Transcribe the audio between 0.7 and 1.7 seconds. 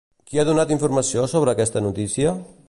informació sobre